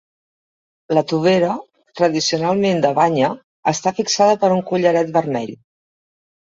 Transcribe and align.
La 0.97 1.03
tovera, 1.11 1.51
tradicionalment 2.01 2.83
de 2.87 2.93
banya, 3.03 3.31
està 3.75 3.97
fixada 4.03 4.43
per 4.45 4.53
un 4.61 4.67
collaret 4.75 5.17
vermell. 5.23 5.59